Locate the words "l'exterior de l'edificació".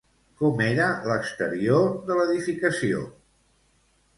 1.09-3.07